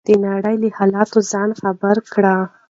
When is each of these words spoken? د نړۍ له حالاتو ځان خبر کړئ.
د 0.07 0.09
نړۍ 0.27 0.55
له 0.63 0.69
حالاتو 0.77 1.19
ځان 1.31 1.49
خبر 1.61 1.95
کړئ. 2.13 2.35